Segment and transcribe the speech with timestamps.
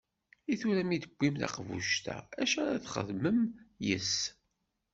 [0.51, 3.39] I tura mi d-tiwim taqbuct-a acu ara txedmem
[3.85, 4.19] yis-s?